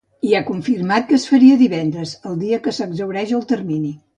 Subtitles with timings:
[0.27, 3.95] I ha confirmat que es faria divendres, el dia que s’exhaureix el termini.